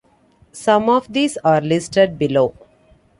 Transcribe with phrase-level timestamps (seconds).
[0.51, 2.55] Some of these are listed below.